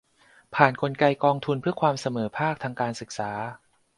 [0.55, 3.31] ผ่านกลไกกองทุนเพื่อความเสมอภาคทางการศึกษา